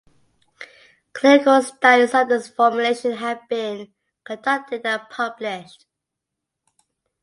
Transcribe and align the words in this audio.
Clinical 1.13 1.61
studies 1.61 2.15
of 2.15 2.27
this 2.27 2.47
formulation 2.47 3.11
have 3.17 3.47
been 3.47 3.93
conducted 4.25 4.83
and 4.83 5.03
published. 5.11 5.85